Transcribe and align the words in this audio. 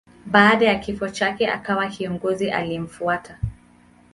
Baada 0.25 0.65
ya 0.65 0.79
kifo 0.79 1.09
chake 1.09 1.47
akawa 1.47 1.87
kiongozi 1.87 2.51
aliyemfuata. 2.51 3.37